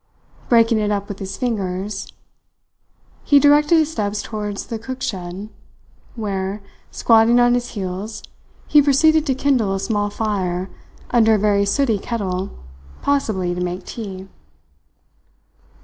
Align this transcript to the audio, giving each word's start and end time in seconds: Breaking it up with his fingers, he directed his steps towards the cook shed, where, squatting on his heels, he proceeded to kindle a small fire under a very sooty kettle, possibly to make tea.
Breaking 0.49 0.79
it 0.79 0.89
up 0.89 1.07
with 1.07 1.19
his 1.19 1.37
fingers, 1.37 2.11
he 3.23 3.37
directed 3.39 3.75
his 3.75 3.91
steps 3.91 4.23
towards 4.23 4.65
the 4.65 4.79
cook 4.79 5.03
shed, 5.03 5.49
where, 6.15 6.63
squatting 6.89 7.39
on 7.39 7.53
his 7.53 7.69
heels, 7.73 8.23
he 8.65 8.81
proceeded 8.81 9.27
to 9.27 9.35
kindle 9.35 9.75
a 9.75 9.79
small 9.79 10.09
fire 10.09 10.71
under 11.11 11.35
a 11.35 11.37
very 11.37 11.65
sooty 11.65 11.99
kettle, 11.99 12.49
possibly 13.03 13.53
to 13.53 13.61
make 13.61 13.83
tea. 13.85 14.27